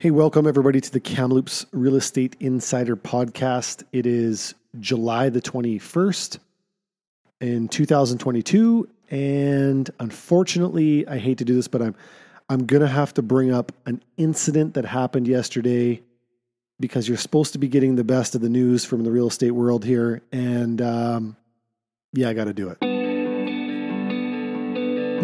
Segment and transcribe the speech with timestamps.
[0.00, 3.82] Hey, welcome everybody to the Kamloops Real Estate Insider Podcast.
[3.92, 6.38] It is July the 21st
[7.40, 8.88] in 2022.
[9.10, 11.96] And unfortunately, I hate to do this, but I'm
[12.48, 16.00] I'm gonna have to bring up an incident that happened yesterday
[16.78, 19.50] because you're supposed to be getting the best of the news from the real estate
[19.50, 20.22] world here.
[20.30, 21.36] And um,
[22.12, 22.80] yeah, I gotta do it.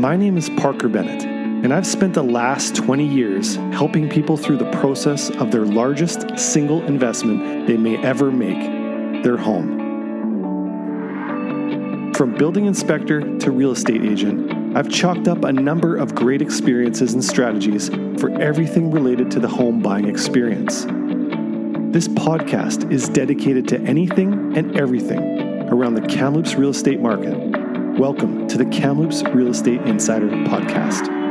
[0.01, 1.34] My name is Parker Bennett
[1.65, 6.39] and I've spent the last 20 years helping people through the process of their largest
[6.39, 9.81] single investment they may ever make their home.
[12.13, 17.15] From building inspector to real estate agent, I've chalked up a number of great experiences
[17.15, 20.85] and strategies for everything related to the home buying experience.
[21.95, 27.39] This podcast is dedicated to anything and everything around the Kamloops real estate market.
[27.99, 31.24] Welcome to the Kamloops Real Estate Insider Podcast.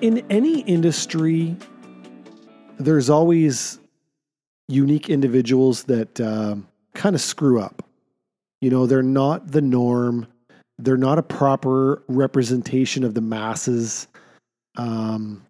[0.00, 1.56] In any industry,
[2.78, 3.78] there's always
[4.68, 7.84] unique individuals that um, kind of screw up.
[8.60, 10.26] You know, they're not the norm.
[10.78, 14.06] They're not a proper representation of the masses.
[14.76, 15.44] Um,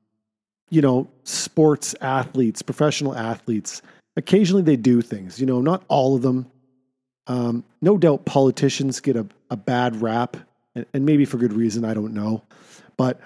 [0.70, 3.82] you know, sports athletes, professional athletes,
[4.16, 6.49] occasionally they do things, you know, not all of them.
[7.30, 10.36] Um, no doubt politicians get a, a bad rap,
[10.74, 12.42] and, and maybe for good reason, I don't know.
[12.96, 13.20] But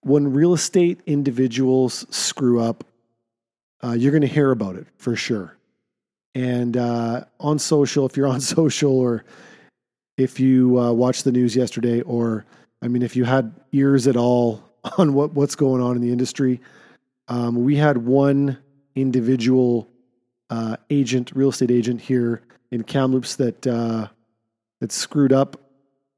[0.00, 2.82] when real estate individuals screw up,
[3.84, 5.56] uh, you're going to hear about it for sure.
[6.34, 9.24] And uh, on social, if you're on social or
[10.16, 12.46] if you uh, watched the news yesterday, or
[12.82, 14.60] I mean, if you had ears at all
[14.98, 16.60] on what, what's going on in the industry,
[17.28, 18.58] um, we had one
[18.96, 19.88] individual
[20.50, 24.08] uh, agent, real estate agent here in Kamloops that uh,
[24.80, 25.60] that screwed up.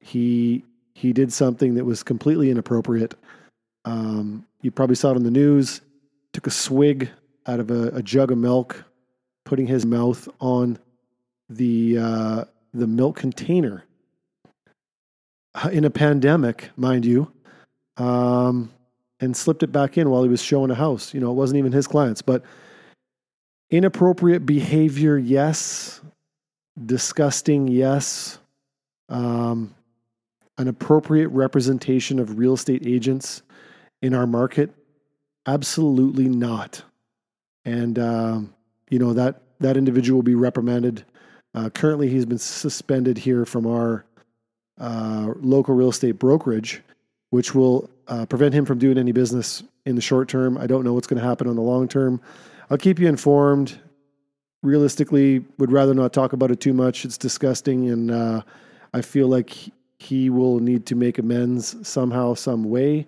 [0.01, 3.15] He he did something that was completely inappropriate.
[3.84, 5.81] Um, you probably saw it on the news.
[6.33, 7.11] Took a swig
[7.47, 8.84] out of a, a jug of milk,
[9.44, 10.78] putting his mouth on
[11.49, 13.84] the uh, the milk container
[15.72, 17.31] in a pandemic, mind you,
[17.97, 18.71] um,
[19.19, 21.12] and slipped it back in while he was showing a house.
[21.12, 22.44] You know, it wasn't even his clients, but
[23.71, 26.00] inappropriate behavior, yes.
[26.85, 28.39] Disgusting, yes.
[29.09, 29.75] Um,
[30.59, 33.43] an appropriate representation of real estate agents
[34.03, 34.71] in our market?
[35.47, 36.83] Absolutely not.
[37.65, 38.55] And um,
[38.91, 41.05] you know that that individual will be reprimanded.
[41.55, 44.05] Uh, currently, he's been suspended here from our
[44.79, 46.83] uh, local real estate brokerage,
[47.31, 50.57] which will uh, prevent him from doing any business in the short term.
[50.57, 52.21] I don't know what's going to happen on the long term.
[52.71, 53.79] I'll keep you informed.
[54.62, 57.04] Realistically, would rather not talk about it too much.
[57.04, 58.43] It's disgusting, and uh,
[58.93, 59.56] I feel like
[59.98, 63.06] he will need to make amends somehow, some way.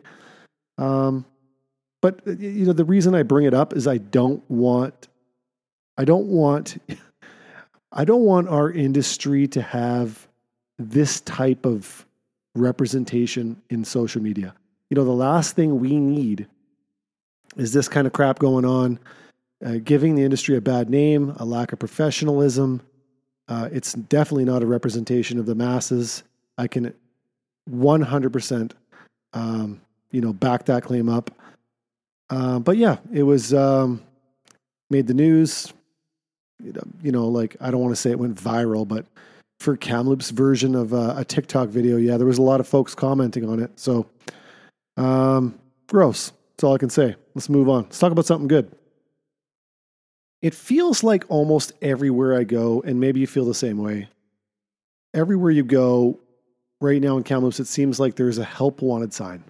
[0.79, 1.25] Um,
[2.01, 5.09] but you know, the reason I bring it up is I don't want,
[5.97, 6.79] I don't want,
[7.93, 10.27] I don't want our industry to have
[10.79, 12.07] this type of
[12.55, 14.55] representation in social media.
[14.91, 16.47] You know, the last thing we need
[17.57, 18.99] is this kind of crap going on,
[19.65, 22.81] uh, giving the industry a bad name, a lack of professionalism.
[23.49, 26.23] Uh, it's definitely not a representation of the masses.
[26.59, 26.93] I can
[27.71, 28.73] 100%
[29.35, 29.81] um,
[30.11, 31.31] you know, back that claim up.
[32.31, 34.03] Uh, but yeah, it was um,
[34.91, 35.73] made the news.
[37.03, 39.07] You know, like I don't want to say it went viral, but
[39.59, 42.95] for Kamloops' version of uh, a TikTok video, yeah, there was a lot of folks
[42.95, 43.71] commenting on it.
[43.79, 44.07] So,
[44.97, 45.59] um,
[45.89, 46.33] gross.
[46.53, 47.17] That's all I can say.
[47.35, 47.85] Let's move on.
[47.85, 48.71] Let's talk about something good.
[50.43, 54.09] It feels like almost everywhere I go, and maybe you feel the same way.
[55.15, 56.19] Everywhere you go
[56.81, 59.45] right now in Kamloops, it seems like there's a help wanted sign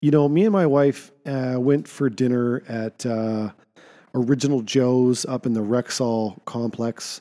[0.00, 3.50] you know, me and my wife uh, went for dinner at uh,
[4.14, 7.20] Original Joe's up in the Rexall complex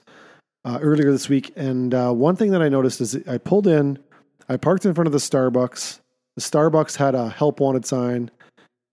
[0.64, 1.52] uh, earlier this week.
[1.56, 4.00] And uh, one thing that I noticed is I pulled in,
[4.48, 6.00] I parked in front of the Starbucks.
[6.36, 8.32] The Starbucks had a help wanted sign.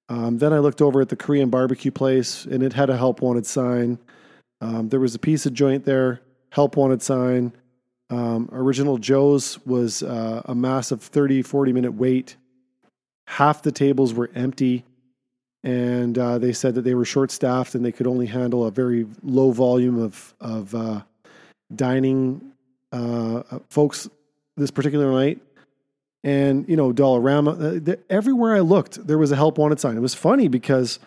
[0.08, 3.20] Um, then I looked over at the Korean barbecue place and it had a help
[3.20, 3.98] wanted sign.
[4.60, 6.20] Um, there was a piece of joint there,
[6.50, 7.52] help wanted sign.
[8.08, 12.36] Um, Original Joe's was uh, a massive 30, 40 minute wait
[13.26, 14.84] half the tables were empty
[15.64, 18.70] and uh, they said that they were short staffed and they could only handle a
[18.70, 21.00] very low volume of of uh,
[21.74, 22.52] dining
[22.92, 24.08] uh, uh folks
[24.56, 25.40] this particular night.
[26.24, 29.96] And you know, Dollarama, uh, everywhere I looked, there was a help wanted sign.
[29.96, 30.98] It was funny because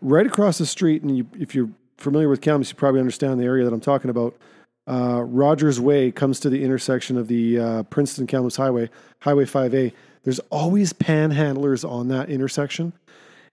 [0.00, 3.44] right across the street, and you, if you're familiar with Kamloops, you probably understand the
[3.44, 4.36] area that I'm talking about.
[4.88, 9.92] uh, Rogers Way comes to the intersection of the uh, Princeton Kamloops Highway, Highway 5A,
[10.26, 12.92] there's always panhandlers on that intersection.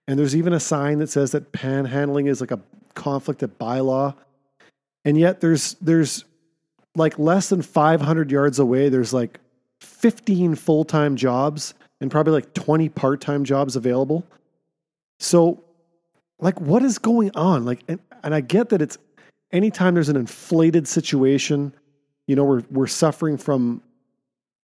[0.08, 2.60] And there's even a sign that says that panhandling is like a
[2.96, 4.16] conflict at bylaw.
[5.06, 6.26] And yet there's there's
[6.96, 9.40] like less than 500 yards away, there's like
[9.83, 14.25] 15 full time jobs and probably like 20 part time jobs available.
[15.19, 15.63] So,
[16.39, 17.65] like, what is going on?
[17.65, 18.97] Like, and, and I get that it's
[19.51, 21.74] anytime there's an inflated situation,
[22.27, 23.81] you know, we're, we're suffering from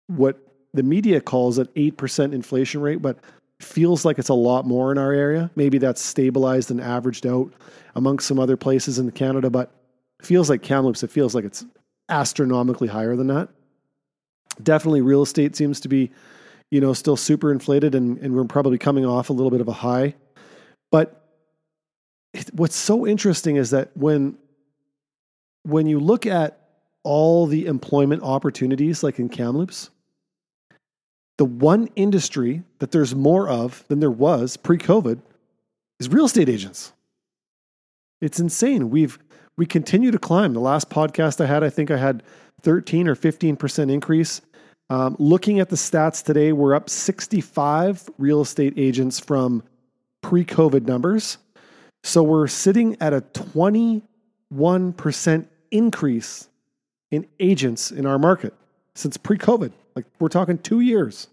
[0.08, 0.38] what
[0.74, 3.18] the media calls an 8% inflation rate, but
[3.60, 5.50] feels like it's a lot more in our area.
[5.56, 7.52] Maybe that's stabilized and averaged out
[7.96, 9.72] amongst some other places in Canada, but
[10.22, 11.66] feels like Kamloops, it feels like it's
[12.10, 13.50] astronomically higher than that.
[14.62, 16.12] Definitely real estate seems to be,
[16.72, 19.68] you know, still super inflated and, and we're probably coming off a little bit of
[19.68, 20.16] a high.
[20.92, 21.24] But
[22.54, 24.38] what's so interesting is that when
[25.64, 26.60] when you look at
[27.04, 29.90] all the employment opportunities like in Kamloops,
[31.38, 35.22] the one industry that there's more of than there was pre-COVID
[36.00, 36.94] is real estate agents.
[38.22, 38.90] It's insane.
[38.90, 39.20] We've
[39.58, 40.54] we continue to climb.
[40.54, 42.24] The last podcast I had, I think I had
[42.62, 44.42] 13 or 15% increase.
[44.90, 49.64] Um, looking at the stats today, we're up 65 real estate agents from
[50.22, 51.38] pre COVID numbers.
[52.04, 54.02] So we're sitting at a 21%
[55.72, 56.48] increase
[57.12, 58.54] in agents in our market
[58.96, 59.74] since pre COVID.
[59.96, 61.28] Like we're talking two years.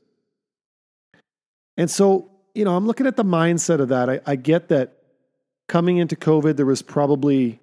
[1.77, 4.09] And so, you know, I'm looking at the mindset of that.
[4.09, 4.99] I, I get that
[5.69, 7.61] coming into COVID, there was probably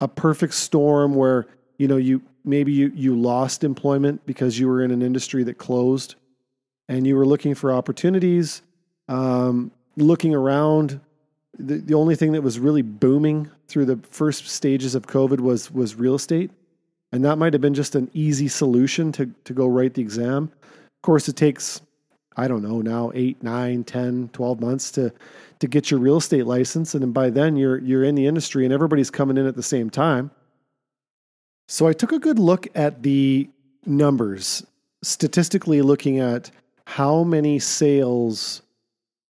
[0.00, 1.46] a perfect storm where
[1.78, 5.58] you know you maybe you you lost employment because you were in an industry that
[5.58, 6.14] closed
[6.88, 8.62] and you were looking for opportunities
[9.08, 11.00] um, looking around
[11.58, 15.70] the, the only thing that was really booming through the first stages of covid was
[15.70, 16.50] was real estate.
[17.12, 20.50] And that might have been just an easy solution to to go write the exam.
[20.72, 21.80] Of course it takes
[22.36, 25.12] i don't know now 8 9 10 12 months to
[25.60, 26.94] to get your real estate license.
[26.94, 29.62] And then by then you're you're in the industry and everybody's coming in at the
[29.62, 30.30] same time.
[31.66, 33.48] So I took a good look at the
[33.86, 34.64] numbers
[35.02, 36.50] statistically looking at
[36.86, 38.62] how many sales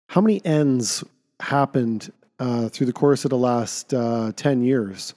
[0.09, 1.03] how many ends
[1.41, 5.15] happened uh, through the course of the last uh, 10 years.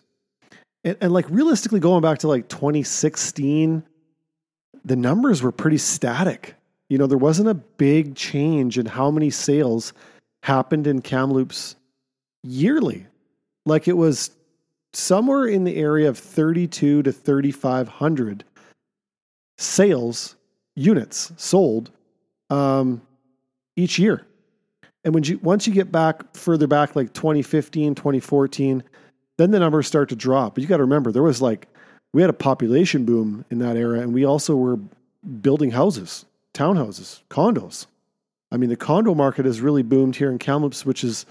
[0.84, 3.84] And, and like realistically going back to like 2016
[4.86, 6.56] the numbers were pretty static.
[6.90, 9.94] You know, there wasn't a big change in how many sales
[10.42, 11.76] happened in Kamloops
[12.44, 13.06] yearly.
[13.66, 14.32] Like it was
[14.94, 18.44] somewhere in the area of 32 to 3,500
[19.58, 20.36] sales
[20.76, 21.92] units sold
[22.50, 23.02] um,
[23.76, 24.26] each year.
[25.04, 28.84] And when you once you get back further back, like 2015, 2014,
[29.38, 30.56] then the numbers start to drop.
[30.56, 31.68] But you got to remember, there was like
[32.14, 34.78] we had a population boom in that era, and we also were
[35.42, 37.86] building houses, townhouses, condos.
[38.52, 41.26] I mean, the condo market has really boomed here in Kamloops, which is,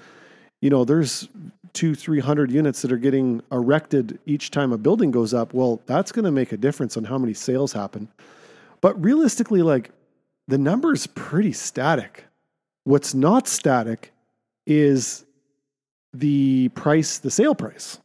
[0.61, 1.29] you know, there's
[1.73, 5.55] two, three hundred units that are getting erected each time a building goes up.
[5.55, 8.09] Well, that's going to make a difference on how many sales happen.
[8.81, 9.91] But realistically, like
[10.47, 12.25] the number is pretty static.
[12.85, 14.13] What's not static
[14.67, 15.25] is
[16.13, 17.99] the price, the sale price.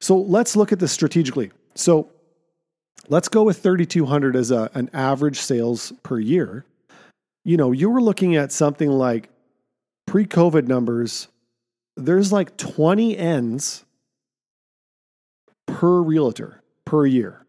[0.00, 1.50] So let's look at this strategically.
[1.74, 2.10] So
[3.08, 6.64] let's go with 3,200 as a, an average sales per year
[7.46, 9.28] you know, you were looking at something like
[10.04, 11.28] pre COVID numbers,
[11.96, 13.84] there's like 20 ends
[15.66, 17.44] per realtor per year,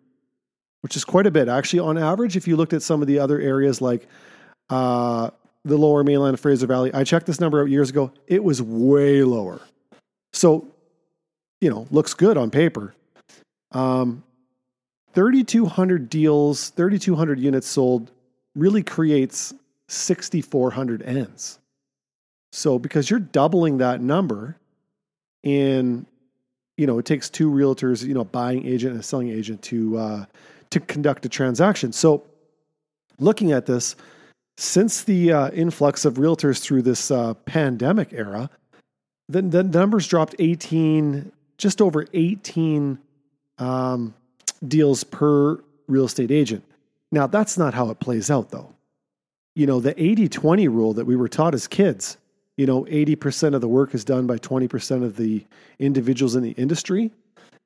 [0.81, 1.47] which is quite a bit.
[1.47, 4.07] Actually, on average, if you looked at some of the other areas like
[4.69, 5.29] uh,
[5.63, 8.61] the lower mainland of Fraser Valley, I checked this number out years ago, it was
[8.61, 9.61] way lower.
[10.33, 10.67] So,
[11.61, 12.93] you know, looks good on paper.
[13.71, 14.23] Um,
[15.13, 18.11] 3,200 deals, 3,200 units sold
[18.55, 19.53] really creates
[19.87, 21.59] 6,400 ends.
[22.51, 24.57] So because you're doubling that number
[25.43, 26.05] in,
[26.77, 29.97] you know, it takes two realtors, you know, buying agent and a selling agent to
[29.97, 30.25] uh,
[30.69, 31.91] to conduct a transaction.
[31.91, 32.23] So
[33.19, 33.95] looking at this,
[34.57, 38.49] since the uh, influx of realtors through this uh, pandemic era,
[39.29, 42.97] then the numbers dropped 18, just over 18
[43.59, 44.13] um,
[44.67, 46.63] deals per real estate agent.
[47.11, 48.73] Now, that's not how it plays out, though
[49.57, 52.17] you know, the 80 20 rule that we were taught as kids,
[52.57, 55.45] you know, 80% of the work is done by 20% of the
[55.79, 57.11] individuals in the industry,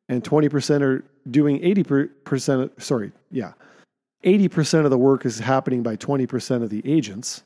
[0.09, 3.53] and 20% are doing 80%, sorry, yeah,
[4.23, 7.43] 80% of the work is happening by 20% of the agents.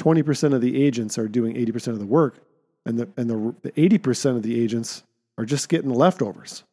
[0.00, 2.42] 20% of the agents are doing 80% of the work,
[2.86, 5.04] and the, and the, the 80% of the agents
[5.38, 6.64] are just getting leftovers.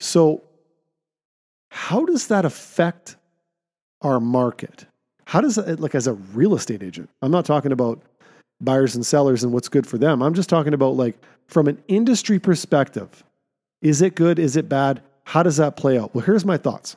[0.00, 0.42] So
[1.70, 3.16] how does that affect
[4.00, 4.86] our market?
[5.26, 8.02] How does it, like, as a real estate agent, I'm not talking about
[8.64, 10.22] buyers and sellers and what's good for them.
[10.22, 11.16] I'm just talking about, like,
[11.46, 13.24] from an industry perspective,
[13.82, 14.38] is it good?
[14.38, 15.02] Is it bad?
[15.24, 16.14] How does that play out?
[16.14, 16.96] Well, here's my thoughts.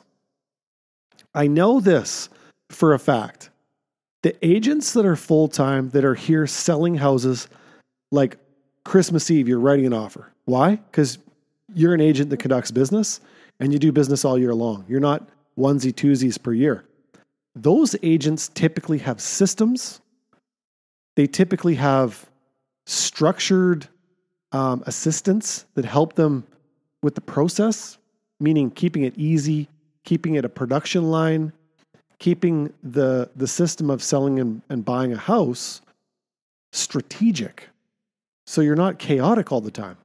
[1.34, 2.28] I know this
[2.70, 3.50] for a fact.
[4.22, 7.48] The agents that are full time, that are here selling houses,
[8.10, 8.38] like
[8.84, 10.32] Christmas Eve, you're writing an offer.
[10.46, 10.76] Why?
[10.76, 11.18] Because
[11.74, 13.20] you're an agent that conducts business
[13.60, 14.84] and you do business all year long.
[14.88, 16.84] You're not onesie twosies per year.
[17.54, 20.00] Those agents typically have systems,
[21.18, 22.30] they typically have
[22.86, 23.88] structured
[24.52, 24.84] um,
[25.74, 26.46] that help them
[27.02, 27.98] with the process,
[28.38, 29.68] meaning keeping it easy,
[30.04, 31.52] keeping it a production line,
[32.20, 35.80] keeping the, the system of selling and, and buying a house
[36.70, 37.68] strategic.
[38.46, 39.96] So you're not chaotic all the time.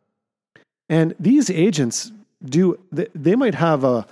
[0.90, 2.12] And these agents
[2.44, 4.08] do, they, they might have a,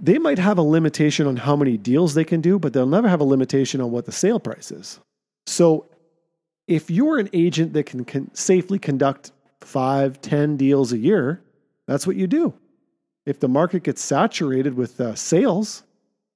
[0.00, 3.06] they might have a limitation on how many deals they can do, but they'll never
[3.06, 4.98] have a limitation on what the sale price is.
[5.46, 5.86] So
[6.66, 11.42] if you're an agent that can, can safely conduct five, ten deals a year,
[11.86, 12.54] that's what you do.
[13.26, 15.84] If the market gets saturated with uh, sales,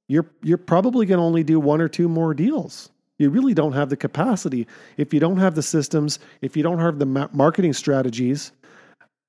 [0.08, 2.90] you're you're probably going to only do one or two more deals.
[3.18, 6.78] You really don't have the capacity if you don't have the systems, if you don't
[6.78, 8.52] have the ma- marketing strategies,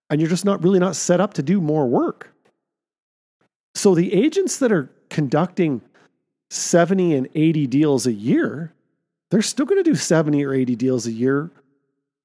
[0.10, 2.34] and you're just not really not set up to do more work.
[3.76, 5.82] So the agents that are conducting
[6.50, 8.74] 70 and 80 deals a year,
[9.30, 11.50] they're still going to do 70 or 80 deals a year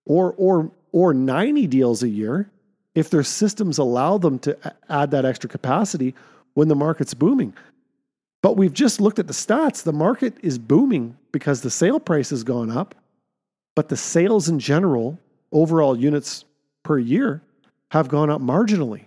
[0.04, 2.50] or or or 90 deals a year
[2.94, 4.56] if their systems allow them to
[4.88, 6.14] add that extra capacity
[6.54, 7.54] when the market's booming.
[8.42, 9.82] But we've just looked at the stats.
[9.82, 12.94] The market is booming because the sale price has gone up,
[13.74, 15.18] but the sales in general,
[15.52, 16.44] overall units
[16.82, 17.40] per year,
[17.90, 19.04] have gone up marginally.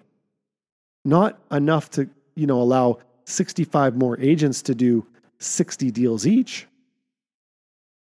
[1.03, 5.05] Not enough to, you know, allow 65 more agents to do
[5.39, 6.65] 60 deals each.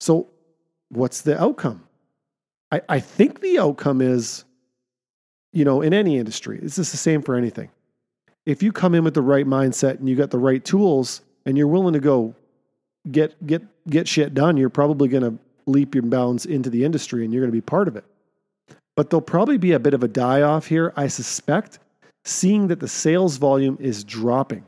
[0.00, 0.28] So
[0.90, 1.84] what's the outcome?
[2.70, 4.44] I, I think the outcome is,
[5.52, 7.70] you know, in any industry, it's just the same for anything
[8.48, 11.58] if you come in with the right mindset and you got the right tools and
[11.58, 12.34] you're willing to go
[13.10, 17.24] get get get shit done, you're probably going to leap your bounds into the industry
[17.24, 18.06] and you're going to be part of it.
[18.96, 21.78] But there'll probably be a bit of a die off here, I suspect,
[22.24, 24.64] seeing that the sales volume is dropping.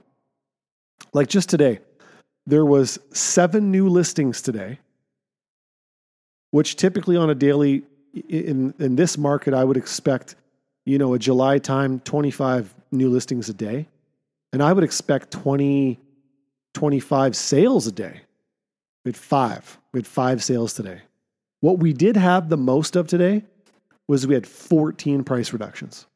[1.15, 1.81] Like just today,
[2.47, 4.79] there was 7 new listings today,
[6.51, 7.83] which typically on a daily
[8.29, 10.35] in in this market I would expect,
[10.85, 13.89] you know, a July time 25 new listings a day.
[14.53, 15.99] And I would expect 20,
[16.75, 18.23] 25 sales a day.
[19.05, 19.79] We had five.
[19.93, 21.03] We had five sales today.
[21.61, 23.45] What we did have the most of today
[24.09, 26.07] was we had 14 price reductions.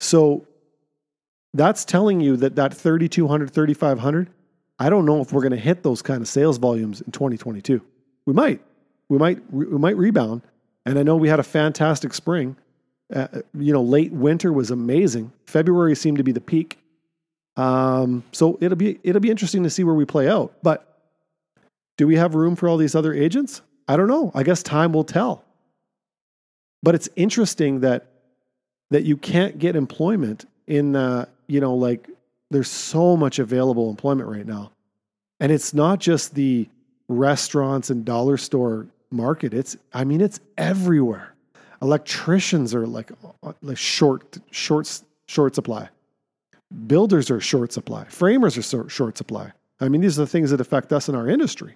[0.00, 0.46] So
[1.54, 4.30] that's telling you that that 3200 3500
[4.78, 7.80] I don't know if we're going to hit those kind of sales volumes in 2022.
[8.26, 8.60] We might.
[9.12, 10.42] We might we might rebound.
[10.84, 12.56] And I know we had a fantastic spring
[13.12, 13.28] uh,
[13.58, 15.32] you know, late winter was amazing.
[15.44, 16.78] February seemed to be the peak.
[17.56, 20.54] Um, so it'll be it'll be interesting to see where we play out.
[20.62, 20.88] But
[21.98, 23.60] do we have room for all these other agents?
[23.86, 24.32] I don't know.
[24.34, 25.44] I guess time will tell.
[26.82, 28.06] But it's interesting that
[28.90, 32.08] that you can't get employment in uh, you know like
[32.50, 34.72] there's so much available employment right now.
[35.38, 36.68] And it's not just the
[37.08, 39.54] restaurants and dollar store market.
[39.54, 41.34] It's I mean it's everywhere.
[41.82, 43.10] Electricians are like,
[43.60, 45.88] like short, short, short supply.
[46.86, 48.04] Builders are short supply.
[48.04, 49.52] Framers are short supply.
[49.80, 51.74] I mean, these are the things that affect us in our industry.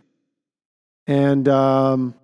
[1.08, 2.14] And um,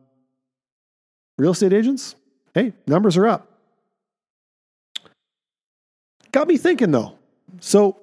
[1.37, 2.15] real estate agents,
[2.55, 3.49] hey, numbers are up.
[6.31, 7.19] Got me thinking though.
[7.61, 7.99] So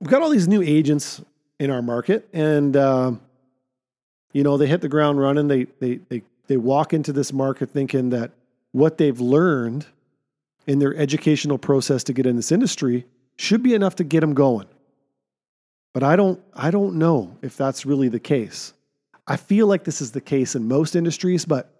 [0.00, 1.20] we've got all these new agents
[1.58, 3.20] in our market, and um,
[4.32, 5.48] you know they hit the ground running.
[5.48, 8.32] They they they they walk into this market thinking that
[8.72, 9.86] what they've learned
[10.66, 14.34] in their educational process to get in this industry should be enough to get them
[14.34, 14.66] going.
[15.92, 18.72] But I don't I don't know if that's really the case.
[19.26, 21.70] I feel like this is the case in most industries, but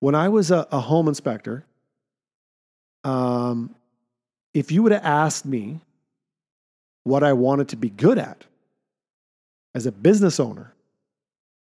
[0.00, 1.64] when I was a, a home inspector,
[3.02, 3.74] um,
[4.52, 5.80] if you would have asked me
[7.02, 8.44] what I wanted to be good at
[9.74, 10.72] as a business owner,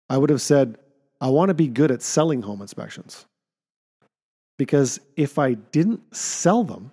[0.09, 0.77] I would have said,
[1.21, 3.25] I want to be good at selling home inspections.
[4.57, 6.91] Because if I didn't sell them,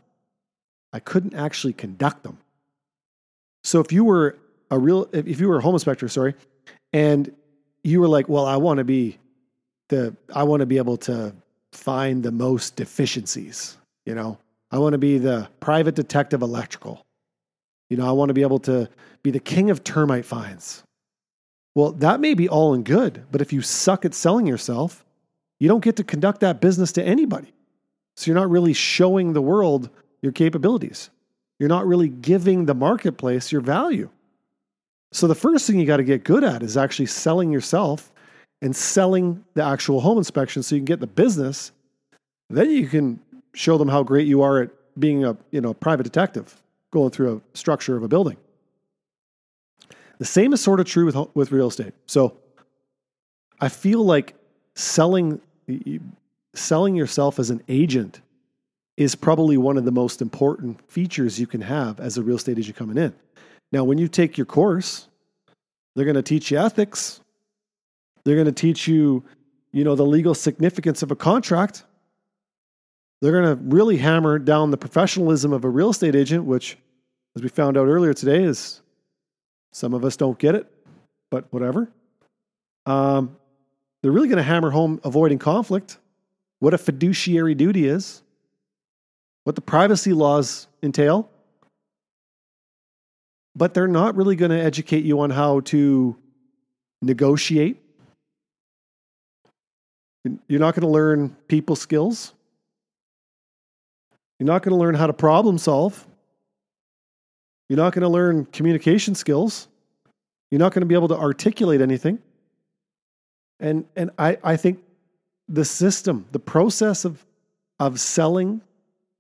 [0.93, 2.38] I couldn't actually conduct them.
[3.64, 4.38] So if you were
[4.71, 6.35] a real, if you were a home inspector, sorry,
[6.93, 7.33] and
[7.85, 9.19] you were like, well, I want to be
[9.88, 11.35] the, I want to be able to
[11.73, 14.38] find the most deficiencies, you know,
[14.71, 17.05] I want to be the private detective electrical.
[17.91, 18.88] You know, I want to be able to
[19.23, 20.83] be the king of termite fines.
[21.75, 25.05] Well, that may be all and good, but if you suck at selling yourself,
[25.59, 27.52] you don't get to conduct that business to anybody.
[28.17, 29.88] So you're not really showing the world
[30.21, 31.11] your capabilities.
[31.59, 34.11] You're not really giving the marketplace your value.
[35.12, 38.12] So the first thing you got to get good at is actually selling yourself
[38.61, 41.73] and selling the actual home inspection so you can get the business.
[42.50, 43.21] Then you can
[43.55, 46.61] show them how great you are at being a, you know, private detective
[46.91, 48.37] going through a structure of a building.
[50.23, 51.95] The same is sort of true with with real estate.
[52.07, 52.37] So
[53.61, 54.37] I feel like
[54.76, 55.41] selling
[56.55, 58.21] selling yourself as an agent
[58.97, 62.57] is probably one of the most important features you can have as a real estate
[62.57, 63.12] agent coming in.
[63.73, 65.09] Now, when you take your course,
[65.97, 67.21] they're going to teach you ethics.
[68.25, 69.25] They're going to teach you,
[69.73, 71.83] you know, the legal significance of a contract.
[73.21, 76.79] They're going to really hammer down the professionalism of a real estate agent, which,
[77.35, 78.82] as we found out earlier today, is
[79.73, 80.71] some of us don't get it,
[81.31, 81.91] but whatever.
[82.87, 83.37] Um,
[84.02, 85.99] they're really going to hammer home avoiding conflict,
[86.59, 88.23] what a fiduciary duty is,
[89.45, 91.29] what the privacy laws entail.
[93.55, 96.17] But they're not really going to educate you on how to
[97.02, 97.83] negotiate.
[100.49, 102.33] You're not going to learn people skills.
[104.38, 106.07] You're not going to learn how to problem solve.
[107.73, 109.67] You're not going to learn communication skills.
[110.50, 112.19] You're not going to be able to articulate anything.
[113.61, 114.81] And, and I, I think
[115.49, 117.25] the system, the process of,
[117.81, 118.61] of selling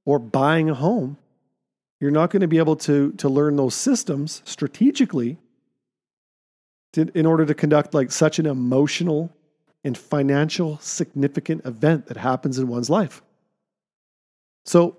[0.04, 1.16] or buying a home,
[1.98, 5.38] you're not going to be able to, to learn those systems strategically
[6.92, 9.34] to, in order to conduct like such an emotional
[9.82, 13.22] and financial significant event that happens in one's life.
[14.66, 14.98] So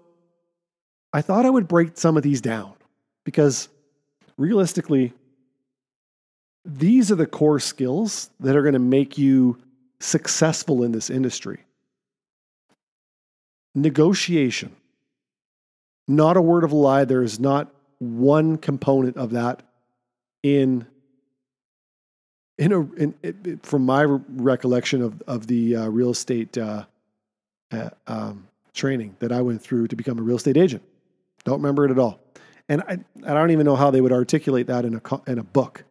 [1.14, 2.74] I thought I would break some of these down
[3.24, 3.70] because
[4.38, 5.14] realistically,
[6.66, 9.58] these are the core skills that are going to make you
[10.00, 11.60] successful in this industry.
[13.76, 14.76] Negotiation.
[16.08, 17.06] Not a word of a lie.
[17.06, 19.64] There is not one component of that
[20.44, 20.86] in
[22.58, 26.86] in a in, from my recollection of of the uh, real estate uh,
[27.72, 30.84] uh, um, training that I went through to become a real estate agent.
[31.46, 32.20] Don't remember it at all,
[32.74, 35.44] and I I don't even know how they would articulate that in a in a
[35.44, 35.84] book,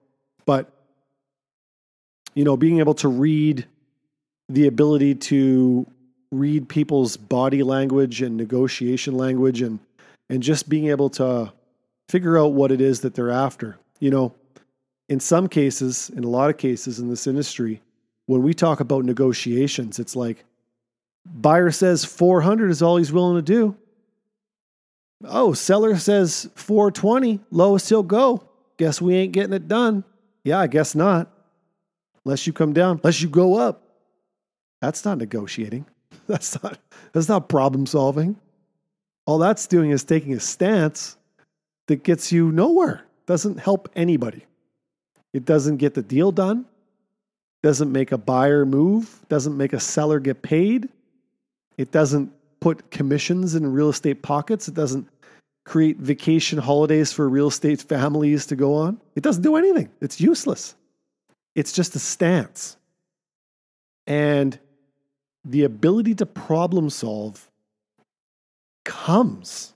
[0.44, 0.70] but
[2.34, 3.66] you know, being able to read
[4.48, 5.86] the ability to
[6.30, 9.78] read people's body language and negotiation language and
[10.28, 11.52] and just being able to
[12.08, 13.78] figure out what it is that they're after.
[14.00, 14.34] You know,
[15.08, 17.80] in some cases, in a lot of cases in this industry,
[18.26, 20.44] when we talk about negotiations, it's like
[21.26, 23.76] buyer says 400 is all he's willing to do.
[25.24, 28.48] Oh, seller says 420, lowest he'll go.
[28.76, 30.04] Guess we ain't getting it done.
[30.44, 31.30] Yeah, I guess not.
[32.24, 33.82] Unless you come down, unless you go up.
[34.80, 35.86] That's not negotiating.
[36.26, 36.78] That's not
[37.12, 38.36] that's not problem solving.
[39.26, 41.16] All that's doing is taking a stance
[41.86, 43.04] that gets you nowhere.
[43.26, 44.46] Doesn't help anybody.
[45.32, 46.64] It doesn't get the deal done.
[47.62, 50.88] Doesn't make a buyer move, doesn't make a seller get paid.
[51.78, 52.32] It doesn't
[52.62, 54.68] put commissions in real estate pockets.
[54.68, 55.08] It doesn't
[55.64, 59.00] create vacation holidays for real estate families to go on.
[59.16, 59.90] It doesn't do anything.
[60.00, 60.76] It's useless.
[61.56, 62.76] It's just a stance.
[64.06, 64.56] And
[65.44, 67.50] the ability to problem solve
[68.84, 69.74] comes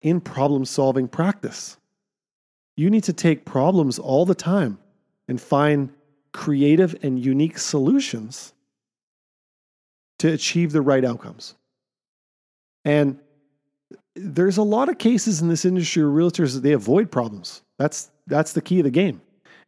[0.00, 1.76] in problem solving practice.
[2.78, 4.78] You need to take problems all the time
[5.28, 5.90] and find
[6.32, 8.54] creative and unique solutions
[10.18, 11.54] to achieve the right outcomes.
[12.84, 13.18] And
[14.14, 17.62] there's a lot of cases in this industry where realtors they avoid problems.
[17.78, 19.20] That's that's the key of the game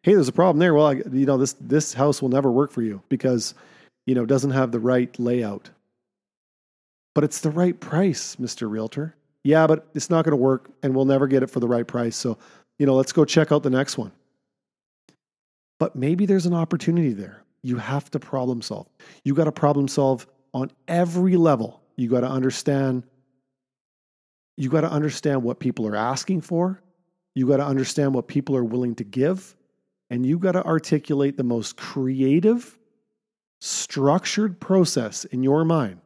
[0.07, 0.73] hey, there's a problem there.
[0.73, 3.55] Well, I, you know, this this house will never work for you because
[4.07, 5.69] you know doesn't have the right layout.
[7.15, 8.71] But it's the right price, Mr.
[8.71, 9.15] Realtor.
[9.43, 11.87] Yeah, but it's not going to work, and we'll never get it for the right
[11.87, 12.17] price.
[12.17, 12.37] So,
[12.79, 14.13] you know, let's go check out the next one.
[15.79, 17.43] But maybe there's an opportunity there.
[17.63, 18.87] You have to problem solve.
[19.25, 21.81] You got to problem solve on every level.
[21.97, 23.05] You got to understand
[24.59, 26.83] you got to understand what people are asking for.
[27.35, 29.55] You got to understand what people are willing to give
[30.11, 32.79] and you got to articulate the most creative,
[33.61, 36.01] structured process in your mind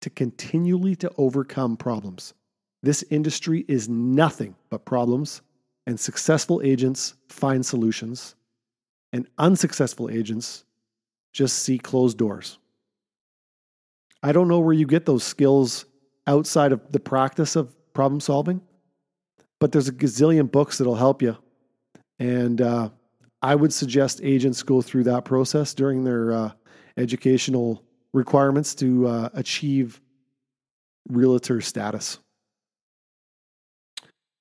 [0.00, 2.32] to continually to overcome problems.
[2.82, 5.42] This industry is nothing but problems,
[5.86, 8.34] and successful agents find solutions,
[9.12, 10.64] and unsuccessful agents
[11.32, 12.58] just see closed doors.
[14.22, 15.86] I don't know where you get those skills
[16.26, 18.60] outside of the practice of problem solving,
[19.58, 21.36] but there's a gazillion books that'll help you.
[22.18, 22.90] And uh,
[23.42, 26.52] I would suggest agents go through that process during their uh,
[26.96, 30.00] educational requirements to uh, achieve
[31.08, 32.18] realtor status.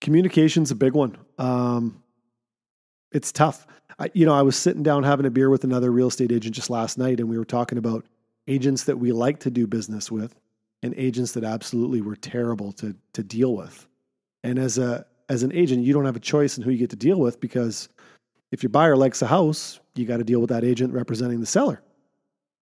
[0.02, 1.18] Communication's a big one.
[1.38, 2.04] Um,
[3.12, 3.66] it's tough.
[3.98, 6.56] I, you know, I was sitting down having a beer with another real estate agent
[6.56, 8.06] just last night, and we were talking about
[8.50, 10.36] agents that we like to do business with
[10.82, 13.88] and agents that absolutely were terrible to to deal with.
[14.44, 16.90] And as a as an agent, you don't have a choice in who you get
[16.90, 17.88] to deal with because
[18.52, 21.46] if your buyer likes a house, you got to deal with that agent representing the
[21.46, 21.82] seller.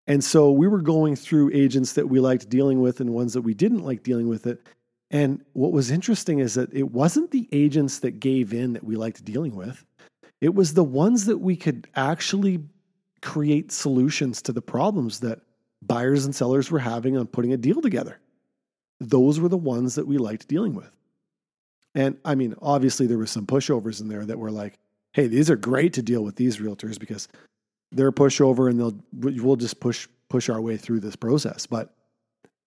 [0.08, 3.42] And so we were going through agents that we liked dealing with and ones that
[3.42, 4.66] we didn't like dealing with it.
[5.10, 8.96] And what was interesting is that it wasn't the agents that gave in that we
[8.96, 9.84] liked dealing with.
[10.40, 12.60] It was the ones that we could actually
[13.22, 15.40] create solutions to the problems that
[15.82, 18.18] buyers and sellers were having on putting a deal together.
[19.00, 20.90] Those were the ones that we liked dealing with.
[21.94, 24.78] And I mean, obviously, there were some pushovers in there that were like,
[25.12, 27.28] hey, these are great to deal with these realtors because
[27.92, 31.66] they're a pushover and they'll we'll just push push our way through this process.
[31.66, 31.94] But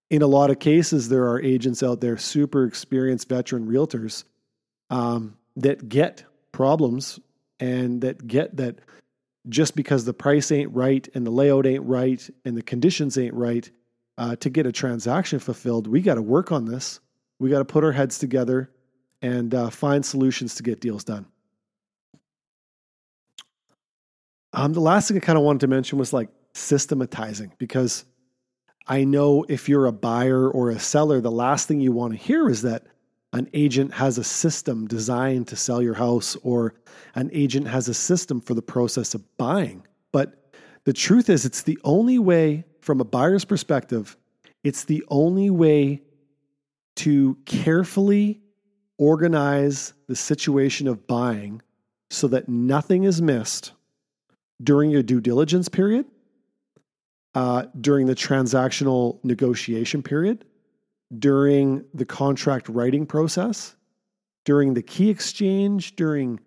[0.09, 4.23] in a lot of cases, there are agents out there, super experienced veteran realtors,
[4.89, 7.19] um, that get problems
[7.59, 8.79] and that get that
[9.47, 13.33] just because the price ain't right and the layout ain't right and the conditions ain't
[13.33, 13.69] right
[14.17, 16.99] uh, to get a transaction fulfilled, we got to work on this.
[17.39, 18.69] We got to put our heads together
[19.21, 21.25] and uh, find solutions to get deals done.
[24.51, 28.03] Um, the last thing I kind of wanted to mention was like systematizing because
[28.87, 32.19] I know if you're a buyer or a seller, the last thing you want to
[32.19, 32.83] hear is that
[33.33, 36.73] an agent has a system designed to sell your house or
[37.15, 39.85] an agent has a system for the process of buying.
[40.11, 40.51] But
[40.85, 44.17] the truth is, it's the only way, from a buyer's perspective,
[44.63, 46.01] it's the only way
[46.97, 48.41] to carefully
[48.97, 51.61] organize the situation of buying
[52.09, 53.71] so that nothing is missed
[54.61, 56.05] during your due diligence period,
[57.35, 60.43] uh, during the transactional negotiation period,
[61.17, 63.75] during the contract writing process,
[64.45, 66.39] during the key exchange, during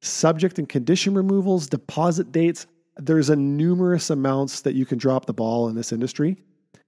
[0.00, 2.66] subject and condition removals, deposit dates.
[2.96, 6.36] There's a numerous amounts that you can drop the ball in this industry.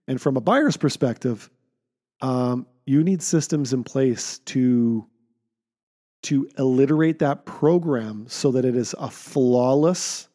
[0.07, 1.51] And from a buyer's perspective,
[2.23, 5.07] um, you need systems in place to
[6.21, 10.29] to alliterate that program so that it is a flawless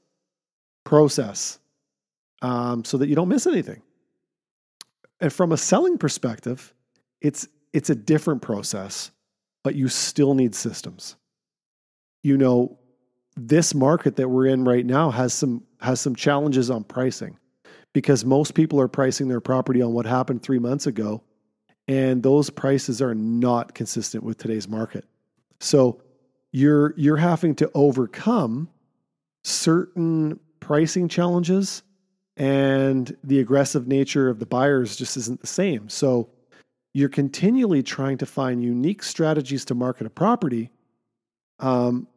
[0.85, 1.59] process
[2.41, 3.81] um, so that you don't miss anything.
[5.19, 6.73] And from a selling perspective,
[7.23, 9.09] it's it's a different process,
[9.63, 11.15] but you still need systems.
[12.21, 12.77] You know,
[13.35, 17.39] this market that we're in right now has some has some challenges on pricing
[17.93, 21.23] because most people are pricing their property on what happened 3 months ago
[21.87, 25.05] and those prices are not consistent with today's market.
[25.59, 26.01] So
[26.51, 28.69] you're you're having to overcome
[29.43, 31.83] certain pricing challenges
[32.37, 35.89] and the aggressive nature of the buyers just isn't the same.
[35.89, 36.29] So
[36.93, 40.71] you're continually trying to find unique strategies to market a property
[41.59, 42.07] um,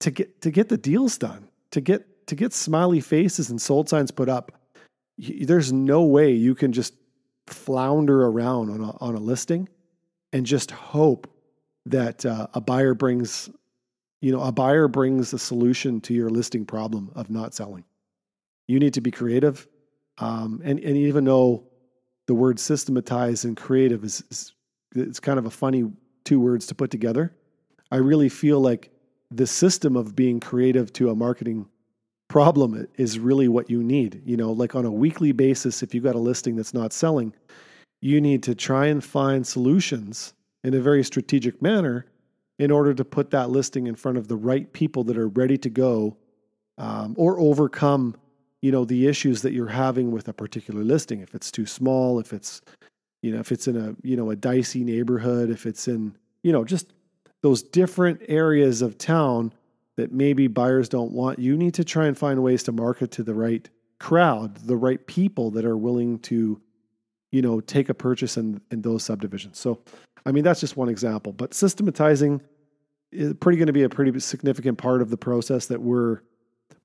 [0.00, 3.88] to get to get the deals done, to get to get smiley faces and sold
[3.88, 4.52] signs put up.
[5.18, 6.94] There's no way you can just
[7.46, 9.68] flounder around on a, on a listing
[10.32, 11.28] and just hope
[11.86, 13.50] that uh, a buyer brings
[14.22, 17.84] you know, a buyer brings a solution to your listing problem of not selling.
[18.68, 19.66] You need to be creative.
[20.18, 21.64] Um, and, and even though
[22.26, 24.52] the word systematize and creative is, is
[24.94, 25.90] it's kind of a funny
[26.24, 27.34] two words to put together,
[27.90, 28.90] I really feel like
[29.30, 31.66] the system of being creative to a marketing
[32.28, 34.22] problem is really what you need.
[34.24, 37.34] You know, like on a weekly basis, if you've got a listing that's not selling,
[38.00, 42.06] you need to try and find solutions in a very strategic manner
[42.58, 45.58] in order to put that listing in front of the right people that are ready
[45.58, 46.16] to go
[46.78, 48.16] um, or overcome
[48.62, 52.18] you know the issues that you're having with a particular listing if it's too small
[52.18, 52.62] if it's
[53.20, 56.52] you know if it's in a you know a dicey neighborhood if it's in you
[56.52, 56.92] know just
[57.42, 59.52] those different areas of town
[59.96, 63.22] that maybe buyers don't want you need to try and find ways to market to
[63.22, 66.60] the right crowd the right people that are willing to
[67.30, 69.58] you know take a purchase in in those subdivisions.
[69.58, 69.80] So
[70.24, 72.40] i mean that's just one example but systematizing
[73.10, 76.20] is pretty going to be a pretty significant part of the process that we're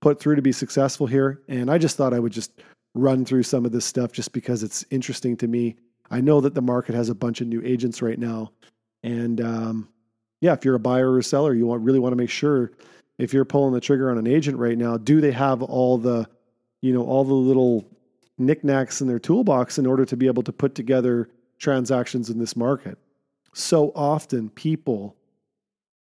[0.01, 1.41] put through to be successful here.
[1.47, 2.51] And I just thought I would just
[2.93, 5.75] run through some of this stuff just because it's interesting to me.
[6.09, 8.51] I know that the market has a bunch of new agents right now.
[9.03, 9.89] And um,
[10.41, 12.71] yeah, if you're a buyer or a seller, you want, really want to make sure
[13.17, 16.27] if you're pulling the trigger on an agent right now, do they have all the,
[16.81, 17.85] you know, all the little
[18.37, 22.55] knickknacks in their toolbox in order to be able to put together transactions in this
[22.55, 22.97] market?
[23.53, 25.15] So often people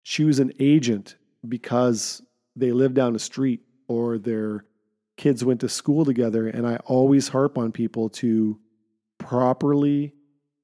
[0.03, 1.15] choose an agent
[1.47, 2.21] because
[2.55, 4.65] they live down the street or their
[5.17, 6.47] kids went to school together.
[6.47, 8.59] And I always harp on people to
[9.17, 10.13] properly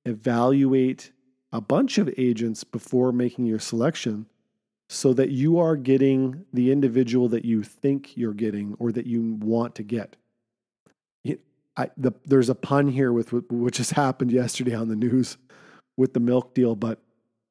[0.06, 1.12] evaluate
[1.54, 4.26] a bunch of agents before making your selection
[4.90, 9.38] so that you are getting the individual that you think you're getting or that you
[9.40, 10.18] want to get.
[11.78, 15.38] I, the, there's a pun here with which has happened yesterday on the news
[15.98, 17.00] with the milk deal, but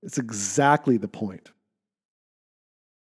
[0.03, 1.51] it's exactly the point.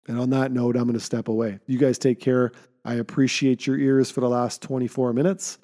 [0.08, 1.60] And on that note, I'm going to step away.
[1.68, 2.52] You guys take care.
[2.86, 5.60] I appreciate your ears for the last 24 minutes.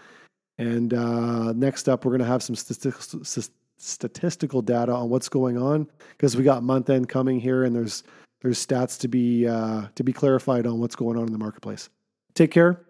[0.58, 5.88] And uh, next up, we're going to have some statistical data on what's going on
[6.12, 8.04] because we got month end coming here, and there's
[8.42, 11.90] there's stats to be uh, to be clarified on what's going on in the marketplace.
[12.36, 12.82] Take care.